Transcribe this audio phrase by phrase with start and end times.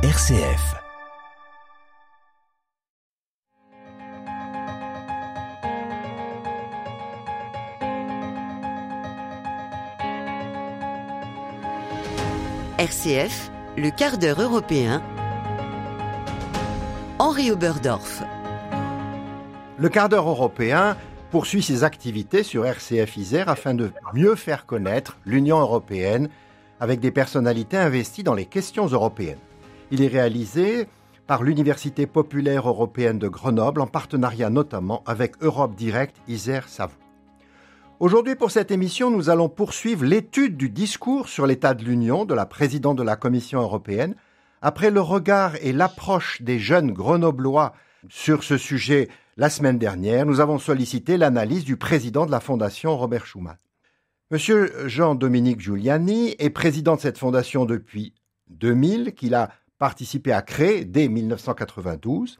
[0.00, 0.76] RCF.
[12.78, 15.02] RCF, le quart d'heure européen.
[17.18, 18.22] Henri Oberdorf.
[19.78, 20.96] Le quart d'heure européen
[21.32, 26.28] poursuit ses activités sur RCF Isère afin de mieux faire connaître l'Union européenne
[26.78, 29.38] avec des personnalités investies dans les questions européennes.
[29.90, 30.86] Il est réalisé
[31.26, 36.98] par l'Université populaire européenne de Grenoble en partenariat notamment avec Europe Direct Isère-Savoie.
[37.98, 42.34] Aujourd'hui, pour cette émission, nous allons poursuivre l'étude du discours sur l'état de l'Union de
[42.34, 44.14] la présidente de la Commission européenne.
[44.60, 47.72] Après le regard et l'approche des jeunes grenoblois
[48.08, 49.08] sur ce sujet
[49.38, 53.56] la semaine dernière, nous avons sollicité l'analyse du président de la Fondation Robert Schuman.
[54.30, 58.12] Monsieur Jean-Dominique Giuliani est président de cette fondation depuis
[58.50, 62.38] 2000, qu'il a participé à créer dès 1992.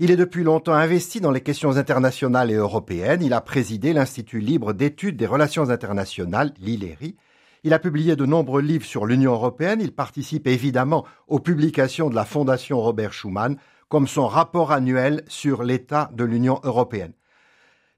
[0.00, 3.22] Il est depuis longtemps investi dans les questions internationales et européennes.
[3.22, 7.16] Il a présidé l'Institut libre d'études des relations internationales, l'ILERI.
[7.64, 9.80] Il a publié de nombreux livres sur l'Union européenne.
[9.80, 13.56] Il participe évidemment aux publications de la Fondation Robert Schuman,
[13.88, 17.12] comme son rapport annuel sur l'état de l'Union européenne.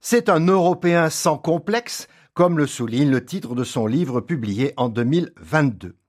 [0.00, 4.88] C'est un Européen sans complexe, comme le souligne le titre de son livre publié en
[4.88, 5.99] 2022.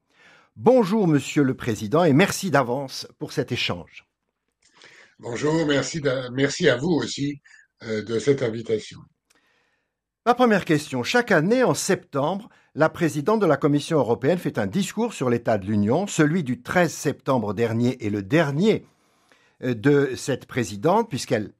[0.57, 4.05] Bonjour, Monsieur le Président, et merci d'avance pour cet échange.
[5.17, 6.01] Bonjour, merci,
[6.33, 7.41] merci à vous aussi
[7.83, 8.99] euh, de cette invitation.
[10.25, 11.03] Ma première question.
[11.03, 15.57] Chaque année, en septembre, la présidente de la Commission européenne fait un discours sur l'état
[15.57, 16.05] de l'Union.
[16.05, 18.85] Celui du 13 septembre dernier est le dernier
[19.63, 21.53] euh, de cette présidente, puisqu'elle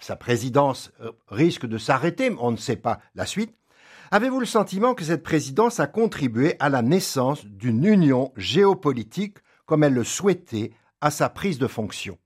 [0.00, 3.57] sa présidence euh, risque de s'arrêter, on ne sait pas la suite.
[4.10, 9.84] Avez-vous le sentiment que cette présidence a contribué à la naissance d'une union géopolitique comme
[9.84, 12.18] elle le souhaitait à sa prise de fonction?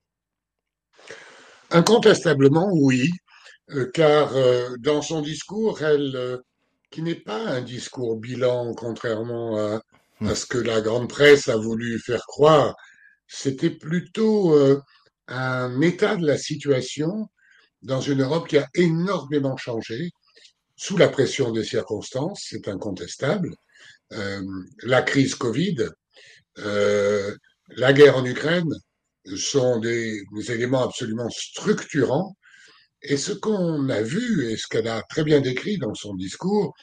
[1.70, 3.10] Incontestablement, oui,
[3.70, 6.38] euh, car euh, dans son discours, elle, euh,
[6.90, 9.80] qui n'est pas un discours bilan, contrairement à,
[10.24, 12.76] à, ce que la grande presse a voulu faire croire,
[13.26, 14.54] c'était plutôt
[15.26, 17.28] un état de la situation
[17.80, 20.10] dans une Europe qui a énormément changé
[20.82, 23.54] sous la pression des circonstances, c'est incontestable.
[24.10, 24.42] Euh,
[24.82, 25.76] la crise Covid,
[26.58, 27.36] euh,
[27.76, 28.72] la guerre en Ukraine,
[29.36, 32.36] sont des, éléments absolument structurants.
[33.00, 36.74] Et ce qu'on a vu, et ce qu'elle a très bien décrit dans son discours,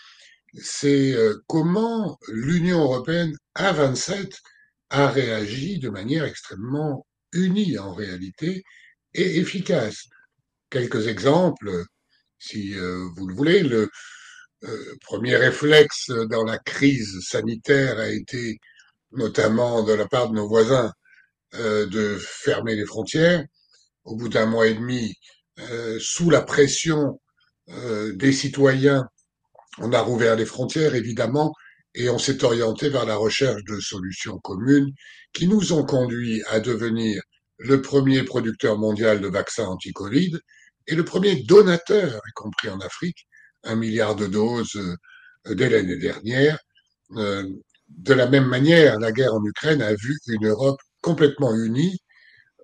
[0.54, 4.34] c'est euh, comment l'Union européenne à 27
[4.92, 8.64] a réagi de manière extrêmement unie en réalité
[9.14, 10.06] et efficace.
[10.70, 11.84] Quelques exemples,
[12.40, 13.62] si euh, vous le voulez.
[13.62, 13.90] Le
[14.64, 18.58] euh, premier réflexe dans la crise sanitaire a été,
[19.12, 20.92] notamment de la part de nos voisins,
[21.56, 23.44] euh, de fermer les frontières.
[24.06, 25.14] Au bout d'un mois et demi,
[26.00, 27.20] sous la pression
[27.68, 29.06] des citoyens,
[29.78, 31.54] on a rouvert les frontières, évidemment,
[31.94, 34.90] et on s'est orienté vers la recherche de solutions communes
[35.34, 37.22] qui nous ont conduit à devenir
[37.58, 40.40] le premier producteur mondial de vaccins anti-Covid
[40.90, 43.28] et le premier donateur, y compris en Afrique,
[43.64, 44.80] un milliard de doses
[45.48, 46.58] dès l'année dernière.
[47.12, 52.00] De la même manière, la guerre en Ukraine a vu une Europe complètement unie,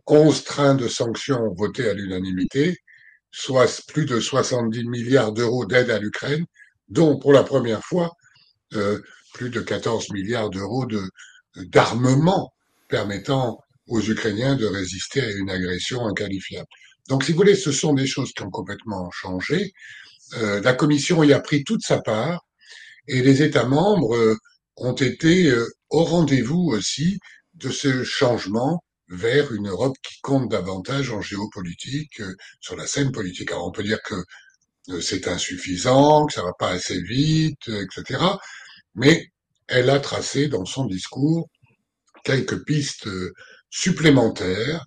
[0.07, 2.77] 11 trains de sanctions votés à l'unanimité,
[3.31, 6.45] soit plus de 70 milliards d'euros d'aide à l'Ukraine,
[6.89, 8.11] dont pour la première fois
[8.73, 9.01] euh,
[9.33, 11.01] plus de 14 milliards d'euros de,
[11.55, 12.53] d'armement
[12.87, 16.67] permettant aux Ukrainiens de résister à une agression inqualifiable.
[17.09, 19.73] Donc, si vous voulez, ce sont des choses qui ont complètement changé.
[20.33, 22.41] Euh, la Commission y a pris toute sa part
[23.07, 24.35] et les États membres euh,
[24.77, 27.19] ont été euh, au rendez-vous aussi
[27.53, 33.11] de ce changement vers une Europe qui compte davantage en géopolitique, euh, sur la scène
[33.11, 33.51] politique.
[33.51, 34.15] Alors on peut dire que
[34.89, 38.19] euh, c'est insuffisant, que ça va pas assez vite, euh, etc.
[38.95, 39.31] Mais
[39.67, 41.49] elle a tracé dans son discours
[42.23, 43.09] quelques pistes
[43.69, 44.85] supplémentaires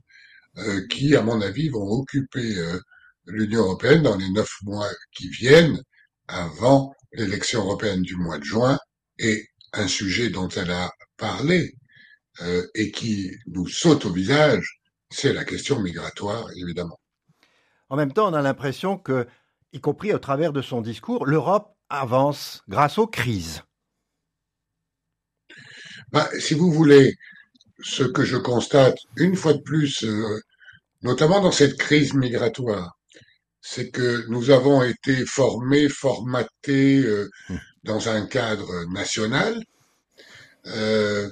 [0.91, 2.57] qui, à mon avis, vont occuper
[3.27, 5.81] l'Union européenne dans les neuf mois qui viennent
[6.29, 8.79] avant l'élection européenne du mois de juin
[9.19, 11.75] et un sujet dont elle a parlé
[12.43, 16.99] euh, et qui nous saute au visage, c'est la question migratoire, évidemment.
[17.89, 19.27] En même temps, on a l'impression que,
[19.73, 23.63] y compris au travers de son discours, l'Europe avance grâce aux crises.
[26.13, 27.15] Bah, si vous voulez,
[27.81, 30.41] ce que je constate une fois de plus, euh,
[31.03, 32.99] notamment dans cette crise migratoire,
[33.61, 37.57] c'est que nous avons été formés, formatés euh, mmh.
[37.85, 39.63] dans un cadre national.
[40.67, 41.31] Euh,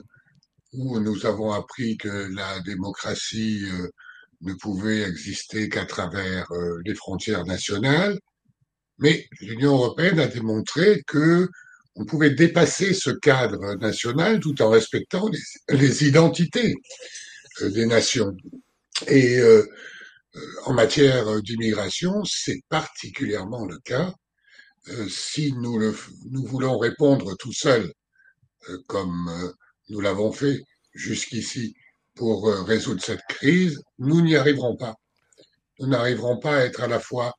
[0.73, 3.65] où nous avons appris que la démocratie
[4.43, 6.47] ne pouvait exister qu'à travers
[6.85, 8.19] les frontières nationales.
[8.99, 11.49] Mais l'Union européenne a démontré que
[11.97, 15.29] on pouvait dépasser ce cadre national tout en respectant
[15.69, 16.75] les, identités
[17.63, 18.37] euh, des nations.
[19.09, 19.39] Et
[20.65, 24.15] en matière d'immigration, c'est particulièrement le cas.
[25.09, 25.95] si nous, le,
[26.31, 27.93] nous voulons répondre tout seuls,
[28.87, 29.31] comme
[29.91, 30.63] nous l'avons fait
[30.95, 31.75] jusqu'ici
[32.15, 34.95] pour euh, résoudre cette crise, nous n'y arriverons pas.
[35.79, 37.35] Nous n'arriverons pas à être à la fois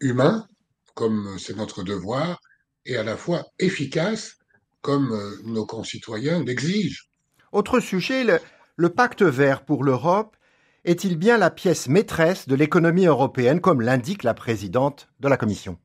[0.00, 0.46] humains,
[0.94, 2.38] comme c'est notre devoir,
[2.86, 4.36] et à la fois efficaces,
[4.80, 7.04] comme euh, nos concitoyens l'exigent.
[7.52, 8.38] Autre sujet, le,
[8.76, 10.36] le pacte vert pour l'Europe
[10.84, 15.78] est-il bien la pièce maîtresse de l'économie européenne, comme l'indique la présidente de la Commission?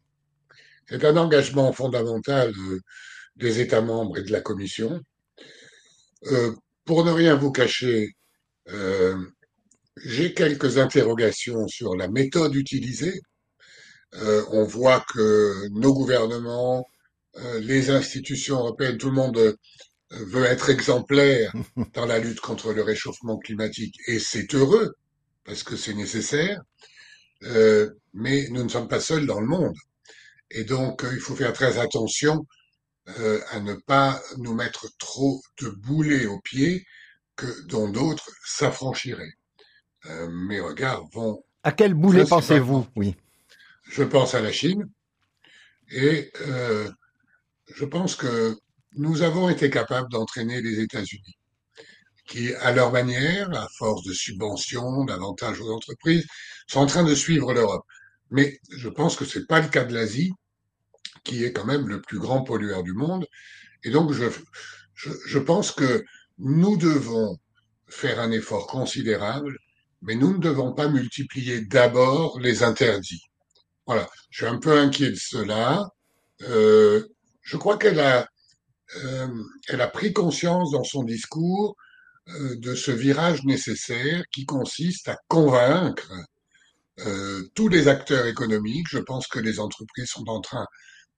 [0.87, 2.79] C'est un engagement fondamental euh,
[3.35, 5.01] des États membres et de la Commission.
[6.31, 6.55] Euh,
[6.85, 8.15] pour ne rien vous cacher,
[8.69, 9.15] euh,
[9.97, 13.21] j'ai quelques interrogations sur la méthode utilisée.
[14.15, 16.87] Euh, on voit que nos gouvernements,
[17.59, 19.55] les institutions européennes, tout le monde
[20.09, 21.53] veut être exemplaire
[21.93, 23.95] dans la lutte contre le réchauffement climatique.
[24.07, 24.95] Et c'est heureux,
[25.45, 26.61] parce que c'est nécessaire.
[28.13, 29.75] mais nous ne sommes pas seuls dans le monde.
[30.49, 32.47] Et donc, il faut faire très attention
[33.19, 36.85] euh, à ne pas nous mettre trop de boulets aux pieds
[37.37, 39.33] que dont d'autres s'affranchiraient.
[40.07, 41.41] Euh, mes regards vont.
[41.63, 42.85] À quel boulet pensez-vous?
[42.97, 43.15] Oui.
[43.89, 44.89] Je pense à la Chine
[45.89, 46.89] et euh,
[47.73, 48.55] je pense que
[48.93, 51.37] nous avons été capables d'entraîner les États-Unis,
[52.27, 56.25] qui, à leur manière, à force de subventions, d'avantages aux entreprises,
[56.67, 57.85] sont en train de suivre l'Europe.
[58.31, 60.31] Mais je pense que c'est pas le cas de l'Asie,
[61.23, 63.25] qui est quand même le plus grand pollueur du monde.
[63.83, 64.25] Et donc, je,
[64.95, 66.03] je pense que
[66.37, 67.37] nous devons
[67.87, 69.57] faire un effort considérable,
[70.01, 73.26] mais nous ne devons pas multiplier d'abord les interdits.
[73.87, 75.87] Voilà, je suis un peu inquiet de cela.
[76.43, 77.03] Euh,
[77.41, 78.27] je crois qu'elle a,
[79.05, 79.27] euh,
[79.69, 81.75] elle a pris conscience dans son discours
[82.29, 86.11] euh, de ce virage nécessaire qui consiste à convaincre
[87.05, 88.87] euh, tous les acteurs économiques.
[88.89, 90.65] Je pense que les entreprises sont en train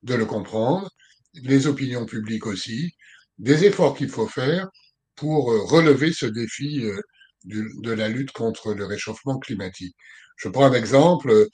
[0.04, 0.90] de le comprendre,
[1.34, 2.92] les opinions publiques aussi,
[3.38, 4.68] des efforts qu'il faut faire
[5.16, 7.02] pour euh, relever ce défi euh,
[7.46, 9.96] de la lutte contre le réchauffement climatique.
[10.38, 11.48] Je prends un exemple,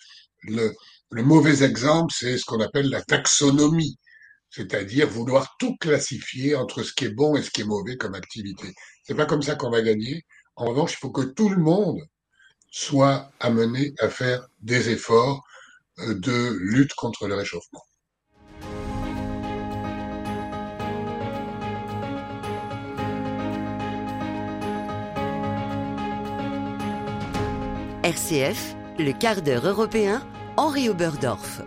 [0.44, 0.74] le,
[1.12, 3.98] le mauvais exemple, c'est ce qu'on appelle la taxonomie,
[4.50, 8.16] c'est-à-dire vouloir tout classifier entre ce qui est bon et ce qui est mauvais comme
[8.16, 8.74] activité.
[9.04, 10.26] C'est pas comme ça qu'on va gagner.
[10.56, 12.00] En revanche, il faut que tout le monde
[12.72, 15.44] soit amené à faire des efforts
[16.00, 17.84] euh, de lutte contre le réchauffement.
[28.04, 30.22] RCF, le quart d'heure européen,
[30.58, 31.64] Henri Oberdorf.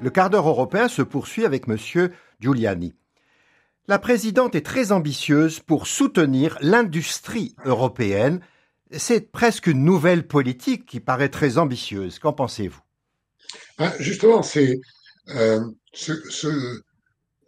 [0.00, 2.94] Le quart d'heure européen se poursuit avec Monsieur Giuliani.
[3.88, 8.40] La présidente est très ambitieuse pour soutenir l'industrie européenne.
[8.90, 12.18] C'est presque une nouvelle politique qui paraît très ambitieuse.
[12.18, 12.80] Qu'en pensez-vous?
[13.76, 14.80] Ah, Justement, c'est
[15.28, 15.60] euh,
[15.92, 16.80] ce,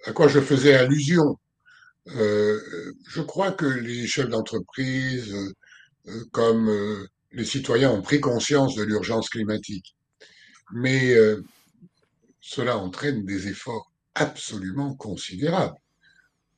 [0.05, 1.39] à quoi je faisais allusion.
[2.15, 2.61] Euh,
[3.09, 5.35] je crois que les chefs d'entreprise,
[6.07, 6.69] euh, comme
[7.33, 9.95] les citoyens ont pris conscience de l'urgence climatique.
[10.73, 11.43] Mais euh,
[12.41, 15.77] cela entraîne des efforts absolument considérables.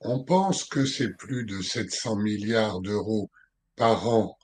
[0.01, 3.31] On pense que c'est plus de 700 milliards d'euros
[3.77, 4.37] par an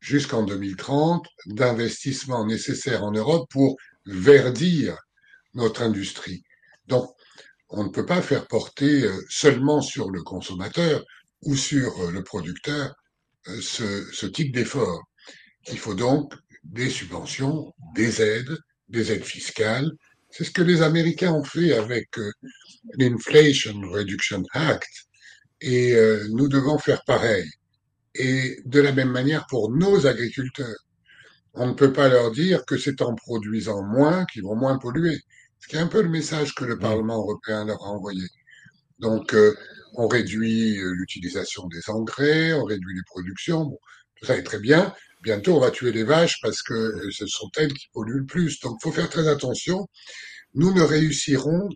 [0.00, 4.96] jusqu'en 2030 d'investissements nécessaires en Europe pour verdir
[5.54, 6.42] notre industrie.
[6.86, 7.10] Donc,
[7.70, 11.04] on ne peut pas faire porter euh, seulement sur le consommateur
[11.42, 12.94] ou sur euh, le producteur
[13.60, 15.07] ce, ce type d'effort.
[15.70, 16.34] Il faut donc
[16.64, 18.58] des subventions, des aides,
[18.88, 19.90] des aides fiscales.
[20.30, 22.30] C'est ce que les Américains ont fait avec euh,
[22.94, 24.88] l'Inflation Reduction Act.
[25.60, 27.48] Et euh, nous devons faire pareil.
[28.14, 30.84] Et de la même manière pour nos agriculteurs.
[31.54, 35.18] On ne peut pas leur dire que c'est en produisant moins qu'ils vont moins polluer.
[35.60, 36.80] Ce qui est un peu le message que le mmh.
[36.80, 38.26] Parlement européen leur a envoyé.
[39.00, 39.54] Donc, euh,
[39.94, 43.64] on réduit l'utilisation des engrais, on réduit les productions.
[43.64, 43.78] Bon,
[44.16, 47.26] tout ça est très bien, bientôt on va tuer les vaches parce que euh, ce
[47.26, 48.60] sont elles qui polluent le plus.
[48.60, 49.86] Donc il faut faire très attention.
[50.54, 51.68] Nous ne réussirons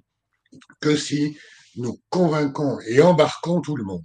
[0.81, 1.37] que si
[1.77, 4.05] nous convainquons et embarquons tout le monde.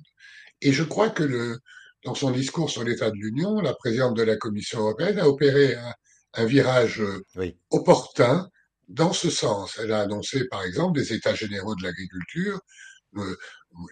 [0.61, 1.59] Et je crois que le,
[2.05, 5.75] dans son discours sur l'état de l'Union, la présidente de la Commission européenne a opéré
[5.75, 8.47] un, virage euh, opportun
[8.87, 9.79] dans ce sens.
[9.81, 12.59] Elle a annoncé, par exemple, des états généraux de l'agriculture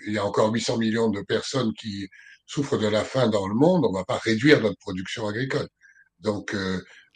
[0.06, 2.08] il y a encore 800 millions de personnes qui
[2.46, 5.68] souffrent de la faim dans le monde, on ne va pas réduire notre production agricole.
[6.20, 6.56] Donc,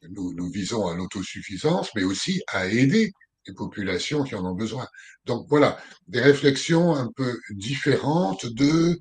[0.09, 3.11] nous, nous visons à l'autosuffisance, mais aussi à aider
[3.47, 4.87] les populations qui en ont besoin.
[5.25, 8.99] Donc voilà, des réflexions un peu différentes de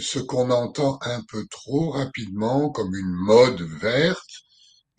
[0.00, 4.30] ce qu'on entend un peu trop rapidement comme une mode verte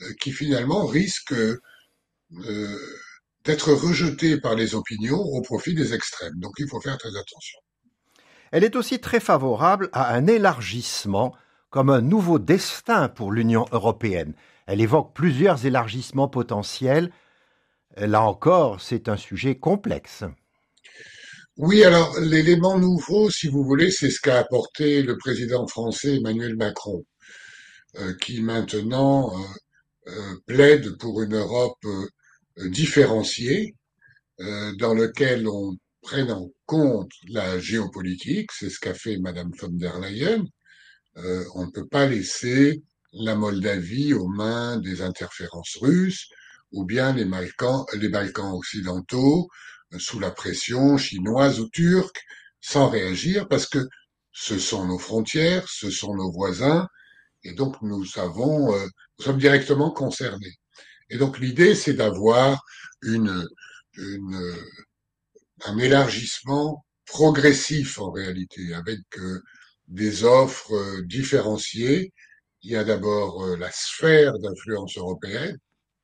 [0.02, 2.78] euh, qui finalement risque euh,
[3.46, 6.38] d'être rejetée par les opinions au profit des extrêmes.
[6.40, 7.60] Donc il faut faire très attention.
[8.52, 11.34] Elle est aussi très favorable à un élargissement
[11.70, 14.34] comme un nouveau destin pour l'Union européenne.
[14.68, 17.12] Elle évoque plusieurs élargissements potentiels.
[17.98, 20.24] Là encore, c'est un sujet complexe.
[21.58, 26.56] Oui, alors l'élément nouveau, si vous voulez, c'est ce qu'a apporté le président français Emmanuel
[26.56, 27.06] Macron,
[28.00, 31.86] euh, qui maintenant euh, euh, plaide pour une Europe
[32.58, 33.76] différenciée,
[34.80, 40.00] dans laquelle on prenne en compte la géopolitique, c'est ce qu'a fait Madame von der
[40.00, 40.46] Leyen.
[41.16, 46.28] on ne peut pas laisser la Moldavie aux mains des interférences russes,
[46.72, 49.48] ou bien les Balkans, les Balkans occidentaux
[49.98, 52.22] sous la pression chinoise ou turque,
[52.62, 53.86] sans réagir, parce que
[54.32, 56.88] ce sont nos frontières, ce sont nos voisins,
[57.44, 58.88] et donc nous savons, euh,
[59.20, 60.56] nous sommes directement concernés.
[61.10, 62.64] Et donc l'idée, c'est d'avoir
[63.02, 63.46] une,
[63.96, 64.56] une,
[65.66, 69.42] un élargissement progressif en réalité, avec euh,
[69.88, 72.14] des offres euh, différenciées.
[72.64, 75.58] Il y a d'abord la sphère d'influence européenne,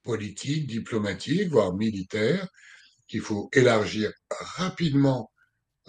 [0.03, 2.47] politique, diplomatique, voire militaire,
[3.07, 5.31] qu'il faut élargir rapidement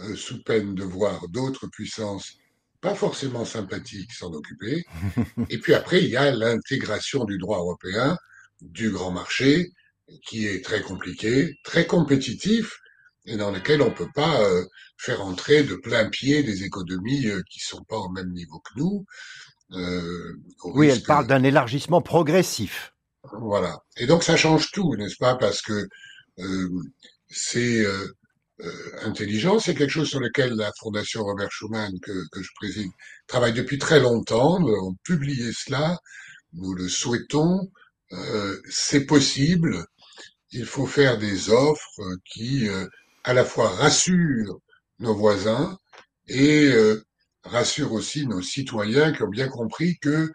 [0.01, 2.35] euh, sous peine de voir d'autres puissances
[2.81, 4.85] pas forcément sympathiques s'en occuper.
[5.51, 8.17] Et puis après, il y a l'intégration du droit européen,
[8.61, 9.73] du grand marché,
[10.27, 12.79] qui est très compliqué, très compétitif,
[13.29, 14.65] et dans lequel on peut pas euh,
[14.97, 18.79] faire entrer de plein pied des économies euh, qui sont pas au même niveau que
[18.81, 19.05] nous.
[20.65, 22.93] oui, elle parle d'un élargissement progressif.
[23.33, 23.83] Voilà.
[23.97, 25.37] Et donc ça change tout, n'est-ce pas?
[25.37, 25.89] Parce que
[26.39, 26.69] euh,
[27.29, 28.07] c'est euh,
[28.61, 32.91] euh, intelligent, c'est quelque chose sur lequel la Fondation Robert Schuman, que, que je préside,
[33.27, 34.61] travaille depuis très longtemps.
[34.61, 35.99] Nous avons publié cela,
[36.53, 37.71] nous le souhaitons,
[38.71, 39.85] c'est possible.
[40.51, 42.67] Il faut faire des offres qui,
[43.25, 44.59] à la fois, rassurent
[44.99, 45.77] nos voisins
[46.29, 46.73] et
[47.45, 50.31] rassurent aussi nos citoyens qui ont bien compris que,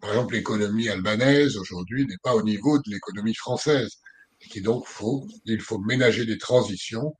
[0.00, 3.98] par exemple, l'économie albanaise aujourd'hui n'est pas au niveau de l'économie française
[4.50, 7.14] qui donc faut, il faut ménager des transitions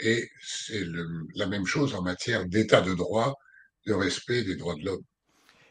[0.00, 0.84] et c'est
[1.34, 3.34] la même chose en matière d'état de droit,
[3.86, 5.02] de respect des droits de l'homme.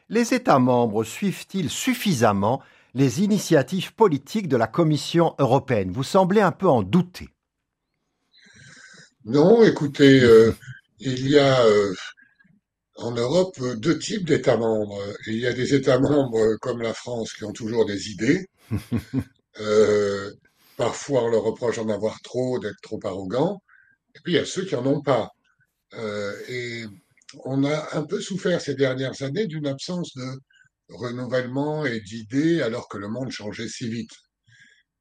[0.10, 2.62] Les États membres suivent-ils suffisamment
[2.94, 5.92] les initiatives politiques de la Commission européenne?
[5.92, 7.30] Vous semblez un peu en douter.
[9.25, 10.51] Non, écoutez, euh,
[11.00, 11.94] il y a euh,
[12.96, 15.01] en Europe deux types d'États membres.
[15.27, 18.48] Il y a des États membres comme la France qui ont toujours des idées.
[19.62, 20.34] Euh,
[20.77, 23.62] Parfois, on leur reproche d'en avoir trop, d'être trop arrogant.
[24.15, 25.32] Et puis, il y a ceux qui en ont pas.
[25.94, 26.86] Euh, et
[27.46, 30.25] on a un peu souffert ces dernières années d'une absence de
[30.89, 34.12] renouvellement et d'idées alors que le monde changeait si vite.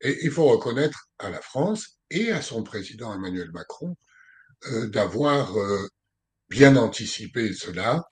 [0.00, 4.13] Et il faut reconnaître à la France et à son président Emmanuel Macron euh,
[4.88, 5.88] d'avoir euh,
[6.48, 8.02] bien anticipé cela.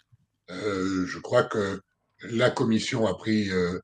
[0.50, 1.80] Euh, je crois que
[2.22, 3.78] la Commission a pris euh,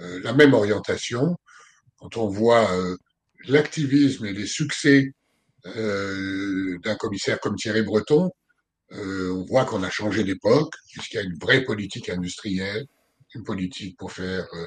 [0.00, 1.36] euh, la même orientation.
[1.98, 2.70] Quand on voit
[3.46, 5.12] l'activisme et les succès
[5.66, 8.30] euh, d'un commissaire comme Thierry Breton,
[8.92, 12.86] euh, on voit qu'on a changé d'époque, puisqu'il y a une vraie politique industrielle,
[13.34, 14.66] une politique pour faire euh,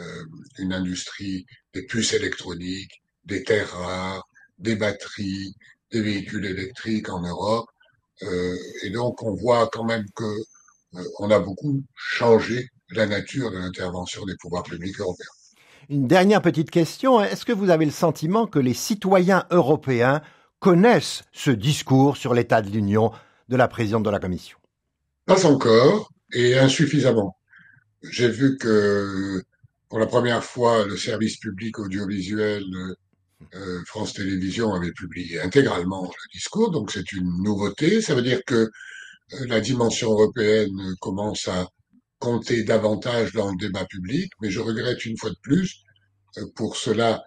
[0.00, 0.24] euh
[0.58, 5.54] une industrie des puces électroniques, des terres rares, des batteries,
[5.94, 7.66] des véhicules électriques en Europe.
[8.22, 13.50] Euh, et donc on voit quand même que euh, on a beaucoup changé la nature
[13.50, 15.26] de l'intervention des pouvoirs publics européens.
[15.88, 17.20] Une dernière petite question.
[17.22, 20.22] Est-ce que vous avez le sentiment que les citoyens européens
[20.58, 23.12] connaissent ce discours sur l'état de l'Union
[23.48, 24.58] de la présidente de la Commission?
[25.26, 27.36] Pas encore et insuffisamment.
[28.02, 29.42] J'ai vu que
[29.88, 32.64] pour la première fois, le service public audiovisuel
[33.54, 38.00] euh, France Télévisions avait publié intégralement le discours, donc c'est une nouveauté.
[38.00, 38.54] Ça veut dire que
[39.34, 41.68] euh, la dimension européenne commence à
[42.18, 45.84] compter davantage dans le débat public, mais je regrette une fois de plus,
[46.38, 47.22] euh, pour cela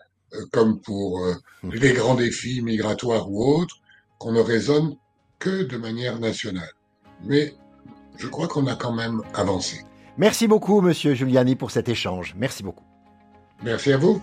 [0.52, 3.78] comme pour euh, les grands défis migratoires ou autres,
[4.20, 4.96] qu'on ne raisonne
[5.40, 6.72] que de manière nationale.
[7.24, 7.54] Mais
[8.18, 9.82] je crois qu'on a quand même avancé.
[10.18, 12.34] Merci beaucoup, Monsieur Giuliani, pour cet échange.
[12.38, 12.86] Merci beaucoup.
[13.64, 14.22] Merci à vous.